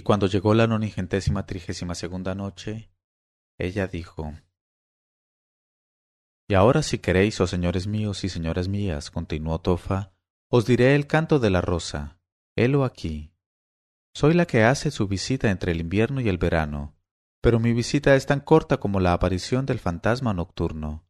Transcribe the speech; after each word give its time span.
Y 0.00 0.02
cuando 0.02 0.28
llegó 0.28 0.54
la 0.54 0.66
nonigentésima 0.66 1.44
trigésima 1.44 1.94
segunda 1.94 2.34
noche, 2.34 2.90
ella 3.58 3.86
dijo 3.86 4.32
Y 6.48 6.54
ahora 6.54 6.82
si 6.82 7.00
queréis, 7.00 7.38
oh 7.42 7.46
señores 7.46 7.86
míos 7.86 8.24
y 8.24 8.30
señoras 8.30 8.66
mías, 8.66 9.10
continuó 9.10 9.60
Tofa, 9.60 10.14
os 10.48 10.64
diré 10.64 10.94
el 10.94 11.06
canto 11.06 11.38
de 11.38 11.50
la 11.50 11.60
rosa. 11.60 12.18
Helo 12.56 12.86
aquí. 12.86 13.34
Soy 14.14 14.32
la 14.32 14.46
que 14.46 14.64
hace 14.64 14.90
su 14.90 15.06
visita 15.06 15.50
entre 15.50 15.72
el 15.72 15.82
invierno 15.82 16.22
y 16.22 16.30
el 16.30 16.38
verano, 16.38 16.96
pero 17.42 17.60
mi 17.60 17.74
visita 17.74 18.16
es 18.16 18.24
tan 18.24 18.40
corta 18.40 18.78
como 18.78 19.00
la 19.00 19.12
aparición 19.12 19.66
del 19.66 19.80
fantasma 19.80 20.32
nocturno. 20.32 21.04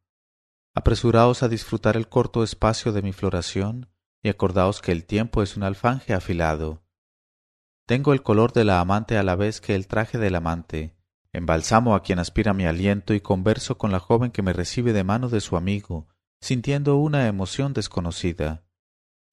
Apresuraos 0.75 1.45
a 1.45 1.48
disfrutar 1.48 1.97
el 1.97 2.09
corto 2.09 2.42
espacio 2.42 2.91
de 2.91 3.02
mi 3.02 3.12
floración 3.12 3.88
y 4.20 4.30
acordaos 4.30 4.83
que 4.83 4.91
el 4.91 5.05
tiempo 5.05 5.45
es 5.45 5.56
un 5.56 5.62
alfanje 5.62 6.12
afilado. 6.12 6.83
Tengo 7.90 8.12
el 8.12 8.22
color 8.22 8.52
de 8.52 8.62
la 8.62 8.78
amante 8.78 9.18
a 9.18 9.24
la 9.24 9.34
vez 9.34 9.60
que 9.60 9.74
el 9.74 9.88
traje 9.88 10.16
del 10.16 10.36
amante, 10.36 10.94
embalsamo 11.32 11.96
a 11.96 12.04
quien 12.04 12.20
aspira 12.20 12.54
mi 12.54 12.64
aliento 12.64 13.14
y 13.14 13.20
converso 13.20 13.78
con 13.78 13.90
la 13.90 13.98
joven 13.98 14.30
que 14.30 14.42
me 14.42 14.52
recibe 14.52 14.92
de 14.92 15.02
mano 15.02 15.28
de 15.28 15.40
su 15.40 15.56
amigo, 15.56 16.06
sintiendo 16.40 16.98
una 16.98 17.26
emoción 17.26 17.72
desconocida. 17.72 18.62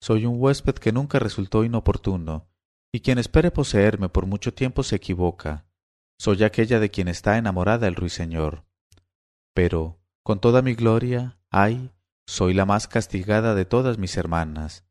Soy 0.00 0.26
un 0.26 0.42
huésped 0.42 0.74
que 0.74 0.90
nunca 0.90 1.20
resultó 1.20 1.62
inoportuno, 1.62 2.50
y 2.92 2.98
quien 2.98 3.18
espere 3.18 3.52
poseerme 3.52 4.08
por 4.08 4.26
mucho 4.26 4.52
tiempo 4.52 4.82
se 4.82 4.96
equivoca. 4.96 5.68
Soy 6.18 6.42
aquella 6.42 6.80
de 6.80 6.90
quien 6.90 7.06
está 7.06 7.38
enamorada 7.38 7.86
el 7.86 7.94
ruiseñor. 7.94 8.64
Pero, 9.54 10.00
con 10.24 10.40
toda 10.40 10.62
mi 10.62 10.74
gloria, 10.74 11.38
ay, 11.48 11.92
soy 12.26 12.54
la 12.54 12.66
más 12.66 12.88
castigada 12.88 13.54
de 13.54 13.66
todas 13.66 13.98
mis 13.98 14.16
hermanas. 14.16 14.84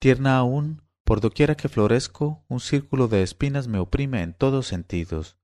Tierna 0.00 0.36
aún, 0.36 0.82
por 1.10 1.20
doquiera 1.20 1.56
que 1.56 1.68
florezco, 1.68 2.44
un 2.46 2.60
círculo 2.60 3.08
de 3.08 3.24
espinas 3.24 3.66
me 3.66 3.80
oprime 3.80 4.22
en 4.22 4.32
todos 4.32 4.68
sentidos. 4.68 5.36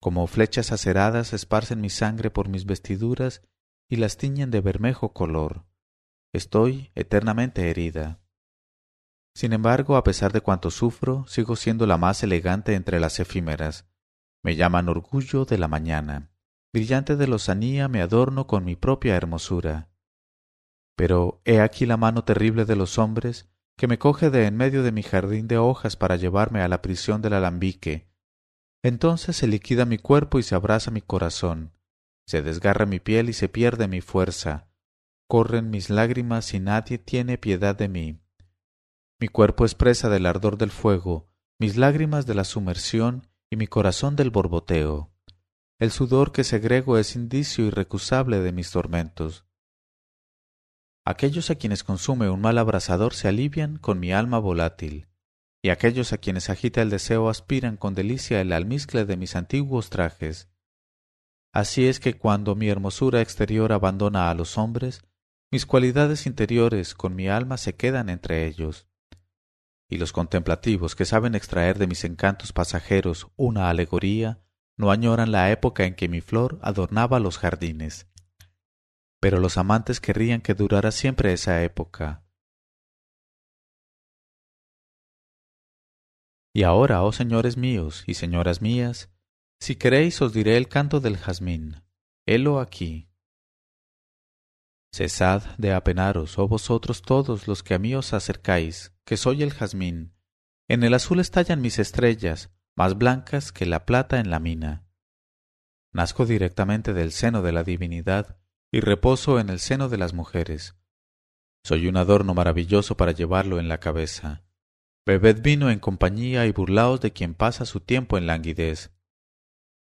Como 0.00 0.26
flechas 0.26 0.72
aceradas 0.72 1.32
esparcen 1.32 1.80
mi 1.80 1.90
sangre 1.90 2.28
por 2.32 2.48
mis 2.48 2.66
vestiduras 2.66 3.48
y 3.88 3.98
las 3.98 4.16
tiñen 4.16 4.50
de 4.50 4.60
bermejo 4.60 5.12
color. 5.12 5.64
Estoy 6.32 6.90
eternamente 6.96 7.70
herida. 7.70 8.20
Sin 9.32 9.52
embargo, 9.52 9.94
a 9.94 10.02
pesar 10.02 10.32
de 10.32 10.40
cuanto 10.40 10.72
sufro, 10.72 11.24
sigo 11.28 11.54
siendo 11.54 11.86
la 11.86 11.96
más 11.96 12.24
elegante 12.24 12.74
entre 12.74 12.98
las 12.98 13.20
efímeras. 13.20 13.88
Me 14.42 14.56
llaman 14.56 14.88
orgullo 14.88 15.44
de 15.44 15.56
la 15.56 15.68
mañana. 15.68 16.32
Brillante 16.72 17.14
de 17.14 17.28
lozanía 17.28 17.86
me 17.86 18.02
adorno 18.02 18.48
con 18.48 18.64
mi 18.64 18.74
propia 18.74 19.14
hermosura. 19.14 19.92
Pero 20.96 21.42
he 21.44 21.60
aquí 21.60 21.86
la 21.86 21.96
mano 21.96 22.24
terrible 22.24 22.64
de 22.64 22.74
los 22.74 22.98
hombres 22.98 23.49
que 23.80 23.86
me 23.86 23.98
coge 23.98 24.28
de 24.28 24.44
en 24.44 24.58
medio 24.58 24.82
de 24.82 24.92
mi 24.92 25.02
jardín 25.02 25.48
de 25.48 25.56
hojas 25.56 25.96
para 25.96 26.16
llevarme 26.16 26.60
a 26.60 26.68
la 26.68 26.82
prisión 26.82 27.22
del 27.22 27.32
alambique. 27.32 28.10
Entonces 28.82 29.36
se 29.38 29.46
liquida 29.46 29.86
mi 29.86 29.96
cuerpo 29.96 30.38
y 30.38 30.42
se 30.42 30.54
abraza 30.54 30.90
mi 30.90 31.00
corazón, 31.00 31.72
se 32.26 32.42
desgarra 32.42 32.84
mi 32.84 33.00
piel 33.00 33.30
y 33.30 33.32
se 33.32 33.48
pierde 33.48 33.88
mi 33.88 34.02
fuerza, 34.02 34.68
corren 35.26 35.70
mis 35.70 35.88
lágrimas 35.88 36.52
y 36.52 36.60
nadie 36.60 36.98
tiene 36.98 37.38
piedad 37.38 37.74
de 37.74 37.88
mí. 37.88 38.20
Mi 39.18 39.28
cuerpo 39.28 39.64
es 39.64 39.74
presa 39.74 40.10
del 40.10 40.26
ardor 40.26 40.58
del 40.58 40.72
fuego, 40.72 41.30
mis 41.58 41.78
lágrimas 41.78 42.26
de 42.26 42.34
la 42.34 42.44
sumersión 42.44 43.28
y 43.48 43.56
mi 43.56 43.66
corazón 43.66 44.14
del 44.14 44.28
borboteo. 44.28 45.10
El 45.78 45.90
sudor 45.90 46.32
que 46.32 46.44
segrego 46.44 46.98
es 46.98 47.16
indicio 47.16 47.64
irrecusable 47.64 48.40
de 48.40 48.52
mis 48.52 48.70
tormentos. 48.72 49.46
Aquellos 51.04 51.50
a 51.50 51.54
quienes 51.54 51.82
consume 51.82 52.28
un 52.28 52.40
mal 52.40 52.58
abrasador 52.58 53.14
se 53.14 53.28
alivian 53.28 53.78
con 53.78 53.98
mi 53.98 54.12
alma 54.12 54.38
volátil, 54.38 55.08
y 55.62 55.70
aquellos 55.70 56.12
a 56.12 56.18
quienes 56.18 56.50
agita 56.50 56.82
el 56.82 56.90
deseo 56.90 57.28
aspiran 57.28 57.76
con 57.76 57.94
delicia 57.94 58.40
el 58.40 58.52
almizcle 58.52 59.04
de 59.04 59.16
mis 59.16 59.36
antiguos 59.36 59.90
trajes. 59.90 60.48
Así 61.52 61.86
es 61.86 62.00
que 62.00 62.16
cuando 62.16 62.54
mi 62.54 62.68
hermosura 62.68 63.20
exterior 63.20 63.72
abandona 63.72 64.30
a 64.30 64.34
los 64.34 64.56
hombres, 64.56 65.02
mis 65.50 65.66
cualidades 65.66 66.26
interiores 66.26 66.94
con 66.94 67.16
mi 67.16 67.28
alma 67.28 67.56
se 67.56 67.74
quedan 67.74 68.08
entre 68.08 68.46
ellos. 68.46 68.86
Y 69.88 69.98
los 69.98 70.12
contemplativos 70.12 70.94
que 70.94 71.04
saben 71.04 71.34
extraer 71.34 71.78
de 71.78 71.88
mis 71.88 72.04
encantos 72.04 72.52
pasajeros 72.52 73.26
una 73.36 73.68
alegoría, 73.68 74.40
no 74.76 74.92
añoran 74.92 75.32
la 75.32 75.50
época 75.50 75.84
en 75.84 75.94
que 75.94 76.08
mi 76.08 76.20
flor 76.20 76.60
adornaba 76.62 77.18
los 77.18 77.38
jardines. 77.38 78.06
Pero 79.20 79.38
los 79.38 79.58
amantes 79.58 80.00
querrían 80.00 80.40
que 80.40 80.54
durara 80.54 80.90
siempre 80.90 81.32
esa 81.32 81.62
época. 81.62 82.24
Y 86.52 86.64
ahora, 86.64 87.02
oh 87.04 87.12
señores 87.12 87.56
míos 87.56 88.02
y 88.06 88.14
señoras 88.14 88.60
mías, 88.60 89.10
si 89.60 89.76
queréis 89.76 90.20
os 90.22 90.32
diré 90.32 90.56
el 90.56 90.68
canto 90.68 91.00
del 91.00 91.16
jazmín. 91.16 91.84
Helo 92.26 92.60
aquí. 92.60 93.08
Cesad 94.92 95.42
de 95.58 95.72
apenaros, 95.72 96.38
oh 96.38 96.48
vosotros 96.48 97.02
todos 97.02 97.46
los 97.46 97.62
que 97.62 97.74
a 97.74 97.78
mí 97.78 97.94
os 97.94 98.12
acercáis, 98.12 98.92
que 99.04 99.16
soy 99.16 99.42
el 99.42 99.52
jazmín. 99.52 100.16
En 100.66 100.82
el 100.82 100.94
azul 100.94 101.20
estallan 101.20 101.60
mis 101.60 101.78
estrellas, 101.78 102.50
más 102.74 102.96
blancas 102.96 103.52
que 103.52 103.66
la 103.66 103.84
plata 103.86 104.18
en 104.18 104.30
la 104.30 104.40
mina. 104.40 104.88
Nazco 105.92 106.26
directamente 106.26 106.92
del 106.92 107.12
seno 107.12 107.42
de 107.42 107.52
la 107.52 107.62
divinidad 107.62 108.39
y 108.72 108.80
reposo 108.80 109.40
en 109.40 109.48
el 109.48 109.58
seno 109.58 109.88
de 109.88 109.98
las 109.98 110.14
mujeres. 110.14 110.76
Soy 111.64 111.88
un 111.88 111.96
adorno 111.96 112.34
maravilloso 112.34 112.96
para 112.96 113.12
llevarlo 113.12 113.58
en 113.58 113.68
la 113.68 113.80
cabeza. 113.80 114.44
Bebed 115.06 115.42
vino 115.42 115.70
en 115.70 115.78
compañía 115.78 116.46
y 116.46 116.52
burlaos 116.52 117.00
de 117.00 117.12
quien 117.12 117.34
pasa 117.34 117.64
su 117.66 117.80
tiempo 117.80 118.16
en 118.16 118.26
languidez. 118.26 118.92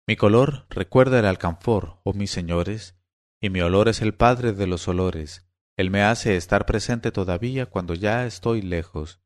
Mi 0.07 0.15
color 0.15 0.67
recuerda 0.69 1.19
el 1.19 1.25
alcanfor, 1.25 1.99
oh 2.03 2.13
mis 2.13 2.29
señores, 2.29 2.95
y 3.41 3.49
mi 3.49 3.61
olor 3.61 3.87
es 3.89 4.01
el 4.01 4.13
padre 4.13 4.53
de 4.53 4.67
los 4.67 4.87
olores. 4.87 5.49
Él 5.77 5.89
me 5.89 6.03
hace 6.03 6.37
estar 6.37 6.65
presente 6.65 7.11
todavía 7.11 7.65
cuando 7.65 7.95
ya 7.95 8.25
estoy 8.25 8.61
lejos. 8.61 9.19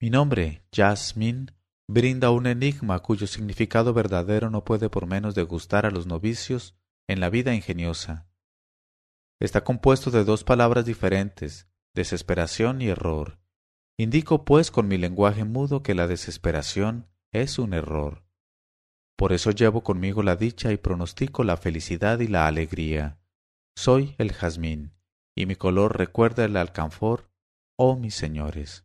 Mi 0.00 0.10
nombre, 0.10 0.62
Jasmine, 0.72 1.46
brinda 1.88 2.30
un 2.30 2.46
enigma 2.46 3.00
cuyo 3.00 3.26
significado 3.26 3.94
verdadero 3.94 4.50
no 4.50 4.64
puede 4.64 4.90
por 4.90 5.06
menos 5.06 5.34
de 5.34 5.42
gustar 5.42 5.86
a 5.86 5.90
los 5.90 6.06
novicios 6.06 6.76
en 7.08 7.20
la 7.20 7.30
vida 7.30 7.54
ingeniosa. 7.54 8.27
Está 9.40 9.62
compuesto 9.62 10.10
de 10.10 10.24
dos 10.24 10.42
palabras 10.42 10.84
diferentes, 10.84 11.68
desesperación 11.94 12.82
y 12.82 12.88
error. 12.88 13.38
Indico, 13.96 14.44
pues, 14.44 14.70
con 14.70 14.88
mi 14.88 14.98
lenguaje 14.98 15.44
mudo 15.44 15.82
que 15.82 15.94
la 15.94 16.06
desesperación 16.06 17.08
es 17.32 17.58
un 17.58 17.72
error. 17.72 18.24
Por 19.16 19.32
eso 19.32 19.50
llevo 19.50 19.82
conmigo 19.82 20.22
la 20.22 20.36
dicha 20.36 20.72
y 20.72 20.76
pronostico 20.76 21.44
la 21.44 21.56
felicidad 21.56 22.20
y 22.20 22.28
la 22.28 22.46
alegría. 22.46 23.20
Soy 23.76 24.14
el 24.18 24.32
jazmín, 24.32 24.94
y 25.36 25.46
mi 25.46 25.54
color 25.54 25.96
recuerda 25.98 26.44
el 26.44 26.56
alcanfor, 26.56 27.30
oh 27.76 27.96
mis 27.96 28.14
señores. 28.14 28.84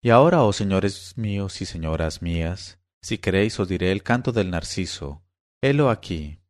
Y 0.00 0.10
ahora, 0.10 0.42
oh 0.42 0.52
señores 0.52 1.16
míos 1.16 1.60
y 1.60 1.64
señoras 1.64 2.22
mías, 2.22 2.80
si 3.02 3.18
queréis 3.18 3.60
os 3.60 3.68
diré 3.68 3.92
el 3.92 4.02
canto 4.02 4.32
del 4.32 4.50
narciso. 4.50 5.24
Helo 5.64 5.90
aquí. 5.90 6.40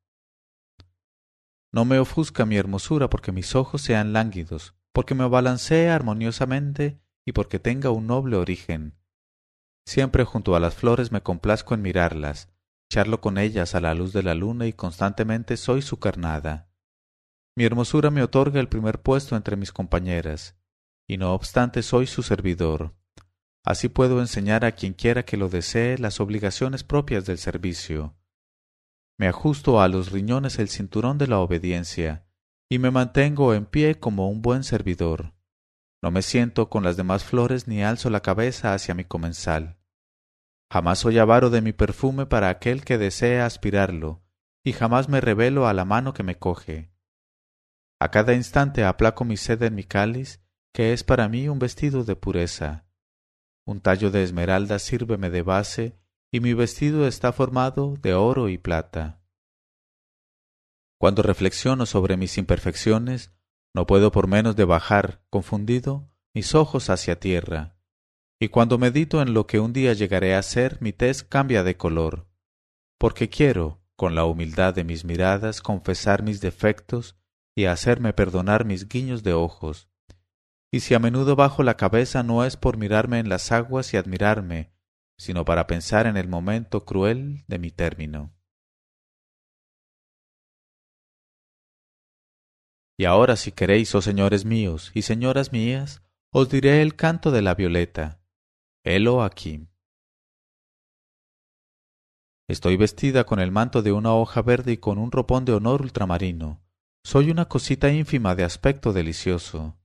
No 1.71 1.84
me 1.84 1.99
ofusca 1.99 2.47
mi 2.47 2.56
hermosura 2.56 3.11
porque 3.11 3.31
mis 3.31 3.55
ojos 3.55 3.83
sean 3.83 4.15
lánguidos, 4.15 4.75
porque 4.93 5.15
me 5.15 5.28
balancee 5.28 5.91
armoniosamente 5.91 6.99
y 7.26 7.32
porque 7.32 7.59
tenga 7.59 7.91
un 7.91 8.06
noble 8.06 8.37
origen, 8.37 8.97
Siempre 9.85 10.25
junto 10.25 10.55
a 10.55 10.61
las 10.61 10.75
flores 10.75 11.12
me 11.12 11.23
complazco 11.23 11.75
en 11.75 11.82
mirarlas, 11.82 12.49
charlo 12.91 13.20
con 13.20 13.37
ellas 13.37 13.75
a 13.75 13.81
la 13.81 13.94
luz 13.94 14.12
de 14.12 14.23
la 14.23 14.35
luna 14.35 14.67
y 14.67 14.73
constantemente 14.73 15.56
soy 15.56 15.82
su 15.82 15.99
carnada. 15.99 16.70
Mi 17.55 17.64
hermosura 17.64 18.11
me 18.11 18.23
otorga 18.23 18.61
el 18.61 18.69
primer 18.69 19.03
puesto 19.03 19.37
entre 19.37 19.56
mis 19.56 19.73
compañeras, 19.73 20.56
y 21.06 21.19
no 21.19 21.35
obstante 21.35 21.82
soy 21.82 22.06
su 22.06 22.23
servidor. 22.23 22.94
Así 23.64 23.88
puedo 23.88 24.20
enseñar 24.20 24.64
a 24.64 24.73
quien 24.73 24.94
quiera 24.94 25.25
que 25.25 25.37
lo 25.37 25.49
desee 25.49 25.99
las 25.99 26.20
obligaciones 26.20 26.85
propias 26.85 27.26
del 27.26 27.38
servicio. 27.38 28.17
Me 29.19 29.29
ajusto 29.29 29.81
a 29.81 29.88
los 29.88 30.11
riñones 30.11 30.59
el 30.59 30.69
cinturón 30.69 31.19
de 31.19 31.26
la 31.26 31.38
obediencia, 31.38 32.26
y 32.69 32.79
me 32.79 32.91
mantengo 32.91 33.55
en 33.55 33.67
pie 33.67 33.99
como 33.99 34.29
un 34.29 34.43
buen 34.43 34.64
servidor. 34.64 35.35
No 36.03 36.11
me 36.11 36.23
siento 36.23 36.69
con 36.69 36.82
las 36.82 36.97
demás 36.97 37.23
flores 37.23 37.69
ni 37.69 37.82
alzo 37.82 38.11
la 38.11 38.20
cabeza 38.20 38.75
hacia 38.75 38.94
mi 38.94 39.05
comensal. 39.05 39.79
Jamás 40.73 41.00
soy 41.00 41.19
avaro 41.19 41.50
de 41.50 41.61
mi 41.61 41.73
perfume 41.73 42.26
para 42.26 42.49
aquel 42.49 42.85
que 42.85 42.99
desea 42.99 43.47
aspirarlo, 43.47 44.25
y 44.64 44.73
jamás 44.73 45.09
me 45.09 45.20
revelo 45.20 45.67
a 45.69 45.75
la 45.75 45.85
mano 45.85 46.14
que 46.14 46.23
me 46.23 46.38
coge. 46.38 46.93
A 48.00 48.11
cada 48.11 48.35
instante 48.35 48.85
aplaco 48.85 49.25
mi 49.25 49.37
sed 49.37 49.62
en 49.62 49.75
mi 49.75 49.85
cáliz, 49.85 50.43
que 50.73 50.93
es 50.93 51.05
para 51.05 51.29
mí 51.29 51.49
un 51.49 51.59
vestido 51.59 52.05
de 52.05 52.17
pureza. 52.17 52.87
Un 53.64 53.81
tallo 53.81 54.11
de 54.11 54.25
esmeralda 54.25 54.79
sírveme 54.79 55.31
de 55.31 55.43
base, 55.43 56.01
y 56.32 56.40
mi 56.40 56.55
vestido 56.55 57.06
está 57.06 57.32
formado 57.32 57.94
de 58.00 58.14
oro 58.14 58.49
y 58.49 58.56
plata. 58.56 59.20
Cuando 60.99 61.23
reflexiono 61.23 61.84
sobre 61.84 62.17
mis 62.17 62.38
imperfecciones, 62.38 63.32
no 63.75 63.87
puedo 63.87 64.11
por 64.11 64.29
menos 64.29 64.56
de 64.56 64.64
bajar, 64.64 65.23
confundido, 65.29 66.11
mis 66.34 66.55
ojos 66.55 66.88
hacia 66.88 67.20
tierra, 67.20 67.76
y 68.40 68.49
cuando 68.49 68.79
medito 68.79 69.20
en 69.20 69.34
lo 69.34 69.46
que 69.46 69.61
un 69.61 69.75
día 69.75 69.93
llegaré 69.93 70.34
a 70.34 70.43
ser, 70.43 70.79
mi 70.81 70.93
tez 70.93 71.23
cambia 71.23 71.62
de 71.62 71.76
color, 71.76 72.26
porque 72.99 73.28
quiero, 73.28 73.82
con 73.94 74.14
la 74.14 74.25
humildad 74.25 74.75
de 74.75 74.85
mis 74.85 75.05
miradas, 75.05 75.61
confesar 75.61 76.23
mis 76.23 76.40
defectos 76.40 77.17
y 77.55 77.67
hacerme 77.67 78.14
perdonar 78.14 78.64
mis 78.64 78.88
guiños 78.88 79.23
de 79.23 79.35
ojos. 79.35 79.90
Y 80.73 80.81
si 80.81 80.94
a 80.94 80.99
menudo 80.99 81.37
bajo 81.37 81.62
la 81.62 81.76
cabeza 81.76 82.23
no 82.23 82.44
es 82.44 82.56
por 82.56 82.78
mirarme 82.78 83.19
en 83.19 83.28
las 83.28 83.52
aguas 83.52 83.93
y 83.93 83.99
admirarme, 83.99 84.73
sino 85.19 85.44
para 85.44 85.67
pensar 85.67 86.06
en 86.06 86.17
el 86.17 86.29
momento 86.29 86.85
cruel 86.85 87.44
de 87.47 87.59
mi 87.59 87.70
término. 87.70 88.35
Y 92.99 93.05
ahora, 93.05 93.37
si 93.37 93.53
queréis, 93.53 93.94
oh 93.94 94.03
señores 94.03 94.44
míos 94.44 94.93
y 94.94 95.03
señoras 95.03 95.53
mías, 95.53 96.03
os 96.31 96.49
diré 96.49 96.82
el 96.82 96.94
canto 96.94 97.31
de 97.31 97.43
la 97.43 97.55
violeta. 97.55 98.23
Helo 98.85 99.23
aquí. 99.23 99.69
Estoy 102.49 102.76
vestida 102.76 103.25
con 103.25 103.41
el 103.41 103.50
manto 103.50 103.82
de 103.82 103.93
una 103.93 104.14
hoja 104.14 104.43
verde 104.43 104.73
y 104.73 104.76
con 104.76 104.99
un 104.99 105.11
ropón 105.11 105.44
de 105.44 105.53
honor 105.53 105.82
ultramarino. 105.82 106.62
Soy 107.05 107.31
una 107.31 107.47
cosita 107.47 107.91
ínfima 107.91 108.35
de 108.35 108.44
aspecto 108.44 108.93
delicioso. 108.93 109.79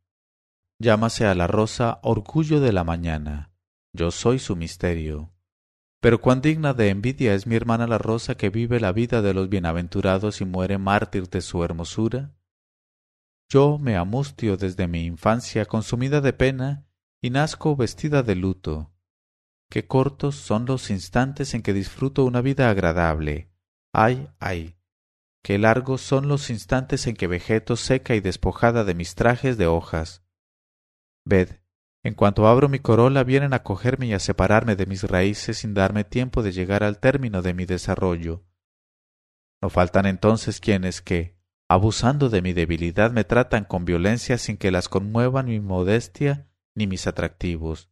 Llámase 0.79 1.25
a 1.25 1.33
la 1.33 1.47
rosa 1.47 1.99
orgullo 2.03 2.59
de 2.59 2.73
la 2.73 2.83
mañana. 2.83 3.51
Yo 3.93 4.11
soy 4.11 4.39
su 4.39 4.55
misterio. 4.55 5.33
Pero 5.99 6.21
cuán 6.21 6.41
digna 6.41 6.73
de 6.73 6.89
envidia 6.89 7.33
es 7.33 7.47
mi 7.47 7.55
hermana 7.55 7.87
la 7.87 7.97
rosa 7.97 8.35
que 8.35 8.49
vive 8.49 8.79
la 8.79 8.91
vida 8.91 9.21
de 9.21 9.33
los 9.33 9.49
bienaventurados 9.49 10.41
y 10.41 10.45
muere 10.45 10.77
mártir 10.77 11.29
de 11.29 11.41
su 11.41 11.63
hermosura. 11.63 12.35
Yo 13.49 13.77
me 13.79 13.95
amustio 13.95 14.57
desde 14.57 14.87
mi 14.87 15.05
infancia 15.05 15.65
consumida 15.65 16.21
de 16.21 16.33
pena 16.33 16.85
y 17.21 17.29
nazco 17.29 17.75
vestida 17.75 18.21
de 18.21 18.35
luto. 18.35 18.93
Qué 19.69 19.87
cortos 19.87 20.35
son 20.35 20.65
los 20.65 20.89
instantes 20.89 21.53
en 21.53 21.61
que 21.61 21.73
disfruto 21.73 22.25
una 22.25 22.41
vida 22.41 22.69
agradable. 22.69 23.51
Ay, 23.91 24.29
ay. 24.39 24.77
Qué 25.43 25.57
largos 25.57 26.01
son 26.01 26.27
los 26.27 26.49
instantes 26.49 27.07
en 27.07 27.15
que 27.15 27.27
vegeto 27.27 27.75
seca 27.75 28.15
y 28.15 28.19
despojada 28.19 28.83
de 28.83 28.93
mis 28.93 29.15
trajes 29.15 29.57
de 29.57 29.67
hojas. 29.67 30.23
Ved, 31.25 31.61
en 32.03 32.13
cuanto 32.13 32.47
abro 32.47 32.69
mi 32.69 32.79
corola 32.79 33.23
vienen 33.23 33.53
a 33.53 33.63
cogerme 33.63 34.07
y 34.07 34.13
a 34.13 34.19
separarme 34.19 34.75
de 34.75 34.85
mis 34.85 35.03
raíces 35.03 35.59
sin 35.59 35.73
darme 35.73 36.03
tiempo 36.03 36.43
de 36.43 36.51
llegar 36.51 36.83
al 36.83 36.99
término 36.99 37.41
de 37.41 37.53
mi 37.53 37.65
desarrollo. 37.65 38.45
No 39.61 39.69
faltan 39.69 40.05
entonces 40.05 40.59
quienes 40.59 41.01
que, 41.01 41.37
abusando 41.67 42.29
de 42.29 42.41
mi 42.41 42.53
debilidad, 42.53 43.11
me 43.11 43.23
tratan 43.23 43.65
con 43.65 43.85
violencia 43.85 44.37
sin 44.37 44.57
que 44.57 44.71
las 44.71 44.87
conmuevan 44.87 45.47
mi 45.47 45.59
modestia 45.59 46.47
ni 46.75 46.87
mis 46.87 47.07
atractivos. 47.07 47.89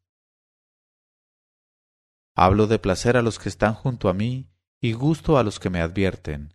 Hablo 2.35 2.67
de 2.67 2.79
placer 2.79 3.17
a 3.17 3.21
los 3.21 3.39
que 3.39 3.49
están 3.49 3.73
junto 3.73 4.09
a 4.09 4.13
mí 4.13 4.51
y 4.81 4.93
gusto 4.93 5.37
a 5.37 5.43
los 5.43 5.59
que 5.59 5.69
me 5.69 5.81
advierten. 5.81 6.53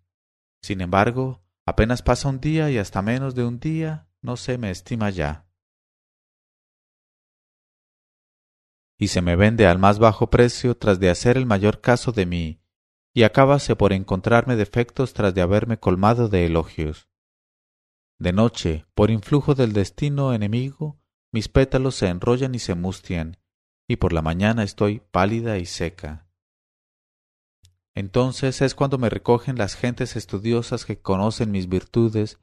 Sin 0.62 0.81
embargo, 0.82 1.43
apenas 1.67 2.03
pasa 2.03 2.29
un 2.29 2.41
día 2.41 2.70
y 2.70 2.79
hasta 2.79 3.03
menos 3.03 3.35
de 3.35 3.44
un 3.44 3.58
día 3.58 4.08
no 4.20 4.37
se 4.37 4.58
me 4.58 4.70
estima 4.70 5.11
ya. 5.11 5.50
Y 9.00 9.08
se 9.08 9.23
me 9.23 9.35
vende 9.35 9.67
al 9.67 9.79
más 9.79 9.99
bajo 9.99 10.29
precio 10.29 10.76
tras 10.76 11.00
de 11.00 11.08
hacer 11.08 11.38
el 11.38 11.47
mayor 11.47 11.81
caso 11.81 12.12
de 12.12 12.26
mí, 12.26 12.61
y 13.14 13.23
acábase 13.23 13.75
por 13.75 13.94
encontrarme 13.94 14.56
defectos 14.56 15.14
tras 15.14 15.35
de 15.35 15.41
haberme 15.41 15.79
colmado 15.79 16.29
de 16.29 16.44
elogios. 16.44 17.08
De 18.19 18.35
noche, 18.35 18.85
por 18.94 19.11
influjo 19.11 19.55
del 19.55 19.73
destino 19.73 20.35
enemigo, 20.35 21.00
mis 21.32 21.49
pétalos 21.49 21.94
se 21.94 22.08
enrollan 22.08 22.55
y 22.55 22.58
se 22.58 22.75
mustian, 22.75 23.38
y 23.88 23.97
por 23.97 24.12
la 24.12 24.20
mañana 24.20 24.64
estoy 24.64 25.00
pálida 25.11 25.56
y 25.56 25.64
seca. 25.64 26.29
Entonces 27.94 28.61
es 28.61 28.75
cuando 28.75 28.99
me 28.99 29.08
recogen 29.08 29.56
las 29.56 29.76
gentes 29.76 30.14
estudiosas 30.14 30.85
que 30.85 31.00
conocen 31.00 31.50
mis 31.50 31.70
virtudes, 31.70 32.38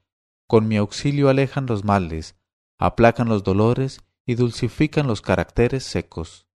con 0.48 0.66
mi 0.66 0.76
auxilio 0.76 1.28
alejan 1.28 1.66
los 1.66 1.84
males, 1.84 2.36
aplacan 2.78 3.28
los 3.28 3.44
dolores 3.44 4.00
y 4.26 4.34
dulcifican 4.34 5.06
los 5.06 5.20
caracteres 5.22 5.84
secos. 5.84 6.47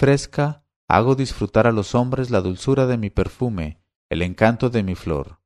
Fresca, 0.00 0.64
hago 0.88 1.14
disfrutar 1.14 1.66
a 1.66 1.72
los 1.72 1.94
hombres 1.94 2.30
la 2.30 2.40
dulzura 2.40 2.86
de 2.86 2.96
mi 2.96 3.10
perfume, 3.10 3.82
el 4.08 4.22
encanto 4.22 4.70
de 4.70 4.82
mi 4.82 4.94
flor. 4.94 5.42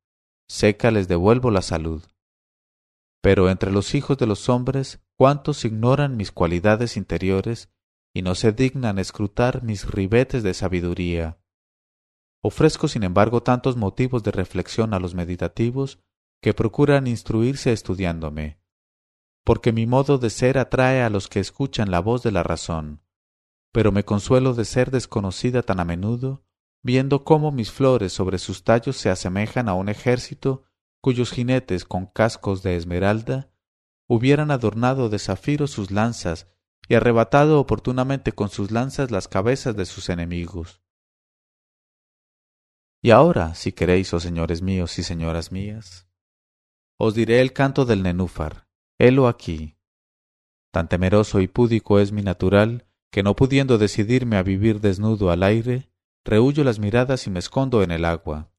Seca 0.48 0.92
les 0.92 1.08
devuelvo 1.08 1.50
la 1.50 1.60
salud. 1.60 2.04
Pero 3.20 3.50
entre 3.50 3.72
los 3.72 3.96
hijos 3.96 4.16
de 4.16 4.28
los 4.28 4.48
hombres, 4.48 5.02
cuántos 5.16 5.64
ignoran 5.64 6.16
mis 6.16 6.30
cualidades 6.30 6.96
interiores 6.96 7.68
y 8.14 8.22
no 8.22 8.36
se 8.36 8.52
dignan 8.52 9.00
escrutar 9.00 9.64
mis 9.64 9.90
ribetes 9.90 10.44
de 10.44 10.54
sabiduría. 10.54 11.40
Ofrezco, 12.40 12.86
sin 12.86 13.02
embargo, 13.02 13.42
tantos 13.42 13.76
motivos 13.76 14.22
de 14.22 14.30
reflexión 14.30 14.94
a 14.94 15.00
los 15.00 15.16
meditativos 15.16 15.98
que 16.40 16.54
procuran 16.54 17.08
instruirse 17.08 17.72
estudiándome, 17.72 18.60
porque 19.42 19.72
mi 19.72 19.86
modo 19.86 20.18
de 20.18 20.30
ser 20.30 20.58
atrae 20.58 21.02
a 21.02 21.10
los 21.10 21.26
que 21.26 21.40
escuchan 21.40 21.90
la 21.90 21.98
voz 21.98 22.22
de 22.22 22.30
la 22.30 22.44
razón, 22.44 23.03
pero 23.74 23.90
me 23.90 24.04
consuelo 24.04 24.54
de 24.54 24.64
ser 24.64 24.92
desconocida 24.92 25.62
tan 25.62 25.80
a 25.80 25.84
menudo, 25.84 26.44
viendo 26.84 27.24
cómo 27.24 27.50
mis 27.50 27.72
flores 27.72 28.12
sobre 28.12 28.38
sus 28.38 28.62
tallos 28.62 28.96
se 28.96 29.10
asemejan 29.10 29.68
a 29.68 29.74
un 29.74 29.88
ejército 29.88 30.62
cuyos 31.00 31.32
jinetes 31.32 31.84
con 31.84 32.06
cascos 32.06 32.62
de 32.62 32.76
esmeralda 32.76 33.50
hubieran 34.06 34.52
adornado 34.52 35.08
de 35.08 35.18
zafiro 35.18 35.66
sus 35.66 35.90
lanzas 35.90 36.46
y 36.88 36.94
arrebatado 36.94 37.58
oportunamente 37.58 38.30
con 38.30 38.48
sus 38.48 38.70
lanzas 38.70 39.10
las 39.10 39.26
cabezas 39.26 39.74
de 39.74 39.86
sus 39.86 40.08
enemigos. 40.08 40.80
Y 43.02 43.10
ahora, 43.10 43.56
si 43.56 43.72
queréis, 43.72 44.14
oh 44.14 44.20
señores 44.20 44.62
míos 44.62 45.00
y 45.00 45.02
señoras 45.02 45.50
mías, 45.50 46.08
os 46.96 47.16
diré 47.16 47.40
el 47.40 47.52
canto 47.52 47.84
del 47.84 48.04
nenúfar, 48.04 48.68
helo 49.00 49.26
aquí. 49.26 49.80
Tan 50.70 50.88
temeroso 50.88 51.40
y 51.40 51.48
púdico 51.48 51.98
es 51.98 52.12
mi 52.12 52.22
natural, 52.22 52.86
que 53.14 53.22
no 53.22 53.36
pudiendo 53.36 53.78
decidirme 53.78 54.36
a 54.36 54.42
vivir 54.42 54.80
desnudo 54.80 55.30
al 55.30 55.44
aire, 55.44 55.88
rehuyo 56.24 56.64
las 56.64 56.80
miradas 56.80 57.28
y 57.28 57.30
me 57.30 57.38
escondo 57.38 57.84
en 57.84 57.92
el 57.92 58.04
agua 58.04 58.50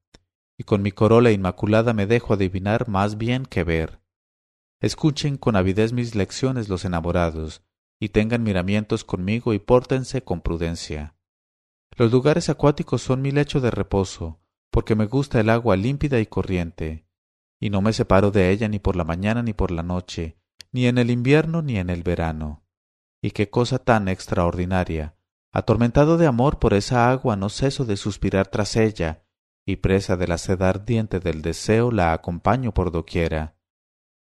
y 0.58 0.64
con 0.64 0.82
mi 0.82 0.92
corola 0.92 1.30
inmaculada 1.30 1.92
me 1.92 2.06
dejo 2.06 2.34
adivinar 2.34 2.88
más 2.88 3.18
bien 3.18 3.44
que 3.44 3.64
ver. 3.64 4.00
Escuchen 4.80 5.36
con 5.36 5.56
avidez 5.56 5.92
mis 5.92 6.14
lecciones 6.14 6.68
los 6.68 6.84
enamorados, 6.84 7.62
y 7.98 8.10
tengan 8.10 8.42
miramientos 8.42 9.04
conmigo 9.04 9.54
y 9.54 9.58
pórtense 9.58 10.22
con 10.22 10.40
prudencia. 10.40 11.14
Los 11.96 12.12
lugares 12.12 12.48
acuáticos 12.50 13.02
son 13.02 13.22
mi 13.22 13.30
lecho 13.30 13.60
de 13.60 13.70
reposo, 13.70 14.40
porque 14.70 14.94
me 14.94 15.06
gusta 15.06 15.40
el 15.40 15.48
agua 15.48 15.76
límpida 15.76 16.20
y 16.20 16.26
corriente, 16.26 17.06
y 17.58 17.70
no 17.70 17.80
me 17.80 17.92
separo 17.92 18.30
de 18.30 18.50
ella 18.50 18.68
ni 18.68 18.78
por 18.78 18.96
la 18.96 19.04
mañana 19.04 19.42
ni 19.42 19.54
por 19.54 19.70
la 19.70 19.82
noche, 19.82 20.36
ni 20.72 20.86
en 20.86 20.98
el 20.98 21.10
invierno 21.10 21.62
ni 21.62 21.78
en 21.78 21.88
el 21.88 22.02
verano. 22.02 22.65
Y 23.22 23.30
qué 23.30 23.50
cosa 23.50 23.78
tan 23.78 24.08
extraordinaria. 24.08 25.16
Atormentado 25.52 26.18
de 26.18 26.26
amor 26.26 26.58
por 26.58 26.74
esa 26.74 27.10
agua 27.10 27.36
no 27.36 27.48
ceso 27.48 27.84
de 27.84 27.96
suspirar 27.96 28.48
tras 28.48 28.76
ella, 28.76 29.26
y 29.64 29.76
presa 29.76 30.16
de 30.16 30.28
la 30.28 30.38
sed 30.38 30.62
ardiente 30.62 31.18
del 31.18 31.42
deseo 31.42 31.90
la 31.90 32.12
acompaño 32.12 32.72
por 32.72 32.92
doquiera. 32.92 33.56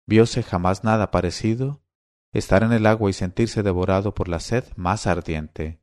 ¿Vióse 0.07 0.43
jamás 0.43 0.85
nada 0.85 1.11
parecido? 1.11 1.83
Estar 2.33 2.63
en 2.63 2.73
el 2.73 2.87
agua 2.87 3.11
y 3.11 3.13
sentirse 3.13 3.63
devorado 3.63 4.15
por 4.15 4.29
la 4.29 4.41
sed 4.41 4.65
más 4.77 5.07
ardiente. 5.07 5.81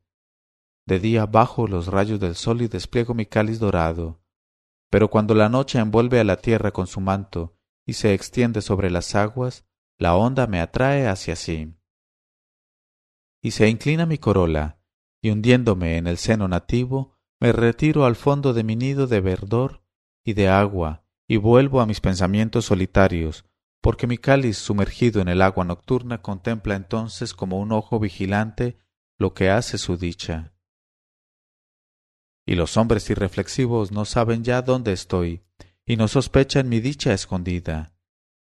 De 0.86 0.98
día 0.98 1.26
bajo 1.26 1.66
los 1.66 1.88
rayos 1.88 2.20
del 2.20 2.34
sol 2.34 2.62
y 2.62 2.68
despliego 2.68 3.12
mi 3.12 3.26
cáliz 3.26 3.58
dorado, 3.58 4.22
pero 4.94 5.10
cuando 5.10 5.34
la 5.34 5.48
noche 5.48 5.80
envuelve 5.80 6.20
a 6.20 6.24
la 6.24 6.36
tierra 6.36 6.70
con 6.70 6.86
su 6.86 7.00
manto 7.00 7.58
y 7.84 7.94
se 7.94 8.14
extiende 8.14 8.62
sobre 8.62 8.90
las 8.90 9.16
aguas, 9.16 9.66
la 9.98 10.14
onda 10.14 10.46
me 10.46 10.60
atrae 10.60 11.08
hacia 11.08 11.34
sí. 11.36 11.74
Y 13.44 13.50
se 13.50 13.68
inclina 13.68 14.06
mi 14.06 14.16
corola, 14.16 14.78
y 15.20 15.28
hundiéndome 15.28 15.98
en 15.98 16.06
el 16.06 16.16
seno 16.16 16.48
nativo, 16.48 17.18
me 17.38 17.52
retiro 17.52 18.06
al 18.06 18.16
fondo 18.16 18.54
de 18.54 18.64
mi 18.64 18.74
nido 18.74 19.06
de 19.06 19.20
verdor 19.20 19.82
y 20.24 20.32
de 20.32 20.48
agua 20.48 21.04
y 21.28 21.36
vuelvo 21.36 21.82
a 21.82 21.86
mis 21.86 22.00
pensamientos 22.00 22.64
solitarios, 22.64 23.44
porque 23.82 24.06
mi 24.06 24.16
cáliz 24.16 24.56
sumergido 24.56 25.20
en 25.20 25.28
el 25.28 25.42
agua 25.42 25.66
nocturna 25.66 26.22
contempla 26.22 26.74
entonces 26.74 27.34
como 27.34 27.60
un 27.60 27.72
ojo 27.72 28.00
vigilante 28.00 28.78
lo 29.18 29.34
que 29.34 29.50
hace 29.50 29.76
su 29.76 29.98
dicha. 29.98 30.54
Y 32.46 32.54
los 32.54 32.78
hombres 32.78 33.10
irreflexivos 33.10 33.92
no 33.92 34.06
saben 34.06 34.42
ya 34.42 34.62
dónde 34.62 34.94
estoy, 34.94 35.44
y 35.84 35.96
no 35.96 36.08
sospechan 36.08 36.70
mi 36.70 36.80
dicha 36.80 37.12
escondida, 37.12 37.92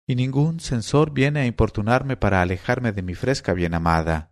y 0.06 0.16
ningún 0.16 0.60
censor 0.60 1.12
viene 1.12 1.40
a 1.40 1.46
importunarme 1.46 2.18
para 2.18 2.42
alejarme 2.42 2.92
de 2.92 3.02
mi 3.02 3.16
fresca 3.16 3.54
bien 3.54 3.74
amada. 3.74 4.29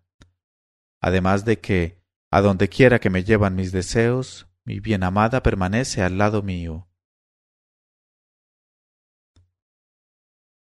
Además 1.00 1.46
de 1.46 1.60
que, 1.60 2.02
a 2.32 2.42
donde 2.42 2.70
quiera 2.70 3.00
que 3.00 3.10
me 3.10 3.24
llevan 3.24 3.56
mis 3.56 3.72
deseos, 3.72 4.48
mi 4.66 4.80
bien 4.80 5.04
amada 5.04 5.44
permanece 5.44 6.02
al 6.02 6.18
lado 6.18 6.42
mío. 6.42 6.88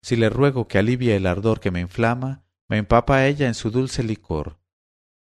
Si 0.03 0.17
le 0.17 0.29
ruego 0.31 0.67
que 0.67 0.79
alivie 0.79 1.15
el 1.15 1.27
ardor 1.27 1.61
que 1.61 1.71
me 1.71 1.81
inflama, 1.81 2.45
me 2.69 2.79
empapa 2.79 3.27
ella 3.27 3.47
en 3.47 3.55
su 3.55 3.71
dulce 3.71 4.03
licor, 4.03 4.59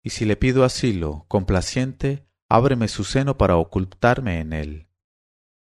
y 0.03 0.11
si 0.11 0.25
le 0.25 0.37
pido 0.37 0.65
asilo, 0.65 1.25
complaciente, 1.27 2.29
ábreme 2.49 2.87
su 2.87 3.05
seno 3.05 3.37
para 3.37 3.57
ocultarme 3.57 4.41
en 4.41 4.53
él. 4.53 4.89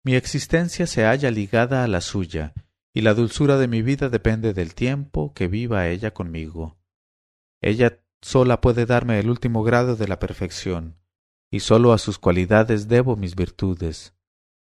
Mi 0.04 0.14
existencia 0.14 0.87
se 0.87 1.04
halla 1.04 1.30
ligada 1.30 1.85
a 1.85 1.88
la 1.88 2.00
suya, 2.00 2.54
y 2.92 3.02
la 3.02 3.14
dulzura 3.14 3.58
de 3.58 3.68
mi 3.68 3.82
vida 3.82 4.08
depende 4.08 4.54
del 4.54 4.75
tiempo 4.75 5.32
que 5.35 5.47
viva 5.47 5.88
ella 5.88 6.12
conmigo. 6.12 6.78
Ella 7.61 8.02
sola 8.23 8.61
puede 8.61 8.87
darme 8.87 9.19
el 9.19 9.31
último 9.31 9.63
grado 9.63 9.97
de 9.97 10.09
la 10.09 10.19
perfección, 10.19 10.99
y 11.51 11.61
sólo 11.61 11.93
a 11.93 11.99
sus 11.99 12.19
cualidades 12.19 12.89
debo 12.89 13.17
mis 13.17 13.35
virtudes. 13.35 14.15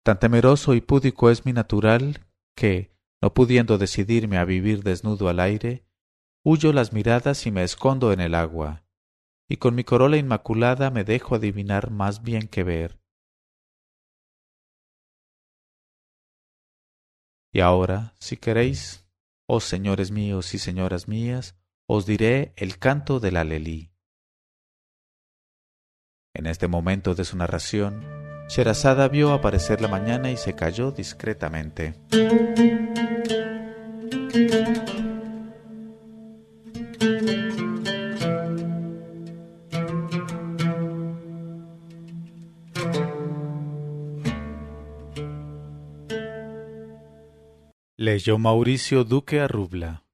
Tan 0.03 0.19
temeroso 0.19 0.73
y 0.75 0.81
púdico 0.81 1.29
es 1.29 1.45
mi 1.45 1.53
natural 1.53 2.25
que, 2.55 2.95
no 3.21 3.33
pudiendo 3.33 3.77
decidirme 3.77 4.37
a 4.37 4.45
vivir 4.45 4.83
desnudo 4.83 5.29
al 5.29 5.39
aire, 5.39 5.85
huyo 6.43 6.71
las 6.71 6.93
miradas 6.93 7.45
y 7.45 7.51
me 7.51 7.63
escondo 7.63 8.13
en 8.13 8.21
el 8.21 8.33
agua, 8.33 8.85
y 9.49 9.57
con 9.57 9.75
mi 9.75 9.83
corola 9.83 10.17
inmaculada 10.17 10.89
me 10.89 11.03
dejo 11.03 11.35
adivinar 11.35 11.91
más 11.91 12.23
bien 12.23 12.47
que 12.47 12.63
ver. 12.63 12.99
Y 17.51 17.61
ahora, 17.61 18.13
si 18.19 18.37
queréis, 18.37 19.07
oh 19.47 19.59
señores 19.59 20.11
míos 20.11 20.53
y 20.53 20.59
señoras 20.59 21.07
mías, 21.07 21.58
os 21.91 22.05
diré 22.05 22.53
el 22.55 22.77
canto 22.77 23.19
del 23.19 23.35
alelí. 23.35 23.89
En 26.35 26.45
este 26.45 26.67
momento 26.67 27.15
de 27.15 27.25
su 27.25 27.35
narración, 27.35 28.05
Sherazada 28.47 29.07
vio 29.07 29.33
aparecer 29.33 29.81
la 29.81 29.87
mañana 29.87 30.29
y 30.29 30.37
se 30.37 30.53
calló 30.53 30.91
discretamente. 30.91 31.95
Leyó 47.97 48.37
Mauricio 48.37 49.03
Duque 49.03 49.41
Arrubla 49.41 50.08